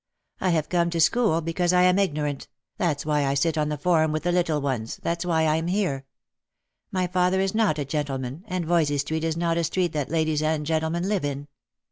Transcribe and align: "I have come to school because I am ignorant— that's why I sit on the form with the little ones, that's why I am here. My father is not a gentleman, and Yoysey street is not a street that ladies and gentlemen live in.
"I 0.41 0.49
have 0.49 0.67
come 0.67 0.89
to 0.89 0.99
school 0.99 1.41
because 1.41 1.73
I 1.73 1.83
am 1.83 1.99
ignorant— 1.99 2.47
that's 2.79 3.05
why 3.05 3.23
I 3.23 3.35
sit 3.35 3.55
on 3.55 3.69
the 3.69 3.77
form 3.77 4.11
with 4.11 4.23
the 4.23 4.31
little 4.31 4.59
ones, 4.59 4.99
that's 5.03 5.27
why 5.27 5.43
I 5.45 5.57
am 5.57 5.67
here. 5.67 6.05
My 6.91 7.05
father 7.05 7.39
is 7.39 7.53
not 7.53 7.77
a 7.77 7.85
gentleman, 7.85 8.43
and 8.47 8.65
Yoysey 8.65 8.97
street 8.97 9.23
is 9.23 9.37
not 9.37 9.57
a 9.57 9.63
street 9.63 9.93
that 9.93 10.09
ladies 10.09 10.41
and 10.41 10.65
gentlemen 10.65 11.07
live 11.07 11.23
in. 11.23 11.47